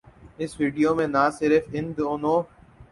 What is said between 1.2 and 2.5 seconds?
صرف ان دونوں